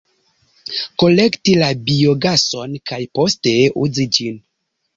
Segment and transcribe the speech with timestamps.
[1.03, 3.57] Kolekti la biogason kaj poste
[3.87, 4.45] uzi ĝin.